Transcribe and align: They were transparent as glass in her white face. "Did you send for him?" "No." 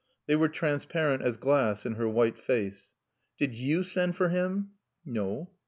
They 0.25 0.35
were 0.35 0.49
transparent 0.49 1.21
as 1.21 1.37
glass 1.37 1.85
in 1.85 1.93
her 1.93 2.09
white 2.09 2.39
face. 2.39 2.93
"Did 3.37 3.53
you 3.53 3.83
send 3.83 4.15
for 4.15 4.29
him?" 4.29 4.71
"No." 5.05 5.51